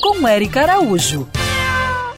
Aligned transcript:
Com 0.00 0.26
Eric 0.26 0.58
Araújo. 0.58 1.28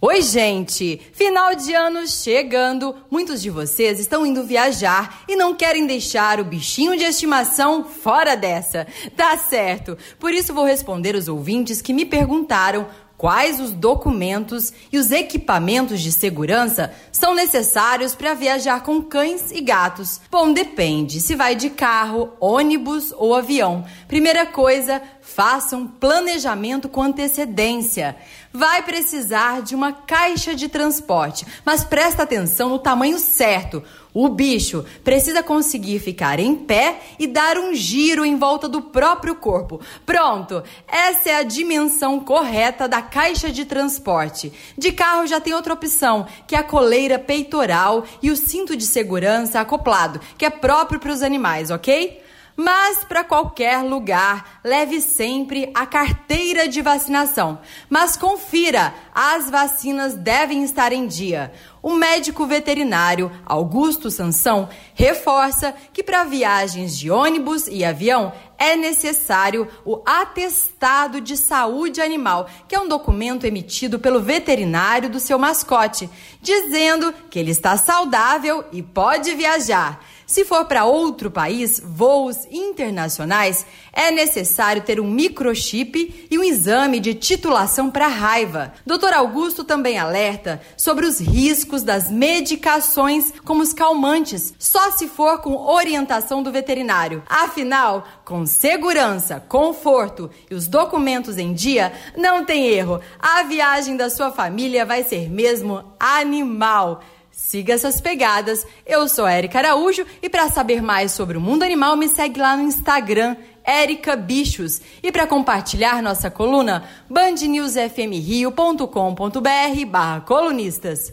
Oi, 0.00 0.20
gente! 0.20 1.00
Final 1.12 1.54
de 1.54 1.72
ano 1.72 2.08
chegando. 2.08 2.92
Muitos 3.08 3.40
de 3.40 3.50
vocês 3.50 4.00
estão 4.00 4.26
indo 4.26 4.42
viajar 4.42 5.22
e 5.28 5.36
não 5.36 5.54
querem 5.54 5.86
deixar 5.86 6.40
o 6.40 6.44
bichinho 6.44 6.96
de 6.96 7.04
estimação 7.04 7.84
fora 7.84 8.36
dessa. 8.36 8.84
Tá 9.16 9.38
certo. 9.38 9.96
Por 10.18 10.34
isso 10.34 10.52
vou 10.52 10.64
responder 10.64 11.14
os 11.14 11.28
ouvintes 11.28 11.80
que 11.80 11.92
me 11.92 12.04
perguntaram 12.04 12.88
quais 13.18 13.58
os 13.58 13.72
documentos 13.72 14.72
e 14.92 14.96
os 14.96 15.10
equipamentos 15.10 16.00
de 16.00 16.12
segurança 16.12 16.92
são 17.10 17.34
necessários 17.34 18.14
para 18.14 18.32
viajar 18.32 18.84
com 18.84 19.02
cães 19.02 19.50
e 19.50 19.60
gatos. 19.60 20.20
Bom, 20.30 20.52
depende 20.52 21.20
se 21.20 21.34
vai 21.34 21.56
de 21.56 21.68
carro, 21.68 22.30
ônibus 22.38 23.12
ou 23.16 23.34
avião. 23.34 23.84
Primeira 24.06 24.46
coisa, 24.46 25.02
faça 25.20 25.76
um 25.76 25.86
planejamento 25.86 26.88
com 26.88 27.02
antecedência. 27.02 28.16
Vai 28.52 28.82
precisar 28.82 29.62
de 29.62 29.74
uma 29.74 29.92
caixa 29.92 30.54
de 30.54 30.68
transporte, 30.68 31.44
mas 31.64 31.84
presta 31.84 32.22
atenção 32.22 32.68
no 32.68 32.78
tamanho 32.78 33.18
certo. 33.18 33.82
O 34.14 34.28
bicho 34.28 34.84
precisa 35.04 35.42
conseguir 35.42 35.98
ficar 35.98 36.40
em 36.40 36.54
pé 36.54 37.00
e 37.18 37.26
dar 37.26 37.58
um 37.58 37.74
giro 37.74 38.24
em 38.24 38.36
volta 38.36 38.68
do 38.68 38.82
próprio 38.82 39.34
corpo. 39.34 39.80
Pronto, 40.06 40.62
essa 40.86 41.30
é 41.30 41.34
a 41.36 41.42
dimensão 41.42 42.18
correta 42.20 42.88
da 42.88 43.02
caixa 43.02 43.50
de 43.50 43.64
transporte. 43.64 44.52
De 44.76 44.92
carro 44.92 45.26
já 45.26 45.40
tem 45.40 45.54
outra 45.54 45.74
opção, 45.74 46.26
que 46.46 46.54
é 46.54 46.58
a 46.58 46.64
coleira 46.64 47.18
peitoral 47.18 48.04
e 48.22 48.30
o 48.30 48.36
cinto 48.36 48.76
de 48.76 48.84
segurança 48.84 49.60
acoplado, 49.60 50.20
que 50.36 50.44
é 50.44 50.50
próprio 50.50 50.98
para 50.98 51.12
os 51.12 51.22
animais, 51.22 51.70
ok? 51.70 52.27
Mas 52.60 53.04
para 53.04 53.22
qualquer 53.22 53.84
lugar, 53.84 54.58
leve 54.64 55.00
sempre 55.00 55.70
a 55.72 55.86
carteira 55.86 56.66
de 56.66 56.82
vacinação. 56.82 57.60
Mas 57.88 58.16
confira, 58.16 58.92
as 59.14 59.48
vacinas 59.48 60.14
devem 60.14 60.64
estar 60.64 60.92
em 60.92 61.06
dia. 61.06 61.52
O 61.80 61.94
médico 61.94 62.44
veterinário 62.46 63.30
Augusto 63.46 64.10
Sansão 64.10 64.68
reforça 64.92 65.72
que 65.92 66.02
para 66.02 66.24
viagens 66.24 66.98
de 66.98 67.12
ônibus 67.12 67.68
e 67.68 67.84
avião 67.84 68.32
é 68.58 68.74
necessário 68.74 69.68
o 69.84 70.02
atestado 70.04 71.20
de 71.20 71.36
saúde 71.36 72.00
animal, 72.00 72.50
que 72.66 72.74
é 72.74 72.80
um 72.80 72.88
documento 72.88 73.46
emitido 73.46 74.00
pelo 74.00 74.20
veterinário 74.20 75.08
do 75.08 75.20
seu 75.20 75.38
mascote, 75.38 76.10
dizendo 76.42 77.14
que 77.30 77.38
ele 77.38 77.52
está 77.52 77.76
saudável 77.76 78.64
e 78.72 78.82
pode 78.82 79.32
viajar. 79.36 80.04
Se 80.28 80.44
for 80.44 80.66
para 80.66 80.84
outro 80.84 81.30
país, 81.30 81.80
voos 81.82 82.46
internacionais, 82.50 83.64
é 83.90 84.10
necessário 84.10 84.82
ter 84.82 85.00
um 85.00 85.10
microchip 85.10 86.28
e 86.30 86.38
um 86.38 86.44
exame 86.44 87.00
de 87.00 87.14
titulação 87.14 87.90
para 87.90 88.08
raiva. 88.08 88.74
Dr. 88.84 89.14
Augusto 89.14 89.64
também 89.64 89.98
alerta 89.98 90.60
sobre 90.76 91.06
os 91.06 91.18
riscos 91.18 91.82
das 91.82 92.10
medicações 92.10 93.32
como 93.42 93.62
os 93.62 93.72
calmantes, 93.72 94.52
só 94.58 94.90
se 94.90 95.08
for 95.08 95.40
com 95.40 95.56
orientação 95.56 96.42
do 96.42 96.52
veterinário. 96.52 97.22
Afinal, 97.26 98.04
com 98.22 98.44
segurança, 98.44 99.42
conforto 99.48 100.30
e 100.50 100.54
os 100.54 100.66
documentos 100.66 101.38
em 101.38 101.54
dia, 101.54 101.90
não 102.14 102.44
tem 102.44 102.66
erro. 102.66 103.00
A 103.18 103.44
viagem 103.44 103.96
da 103.96 104.10
sua 104.10 104.30
família 104.30 104.84
vai 104.84 105.02
ser 105.02 105.30
mesmo 105.30 105.82
animal. 105.98 107.00
Siga 107.38 107.74
essas 107.74 108.00
pegadas. 108.00 108.66
Eu 108.84 109.08
sou 109.08 109.24
Érica 109.24 109.60
Araújo 109.60 110.04
e 110.20 110.28
para 110.28 110.50
saber 110.50 110.82
mais 110.82 111.12
sobre 111.12 111.38
o 111.38 111.40
mundo 111.40 111.62
animal, 111.62 111.96
me 111.96 112.08
segue 112.08 112.40
lá 112.40 112.56
no 112.56 112.64
Instagram, 112.64 113.36
Érica 113.62 114.16
Bichos. 114.16 114.80
E 115.00 115.12
para 115.12 115.24
compartilhar 115.24 116.02
nossa 116.02 116.32
coluna, 116.32 116.82
bandnewsfmrio.com.br 117.08 119.86
barra 119.86 120.20
colunistas. 120.22 121.12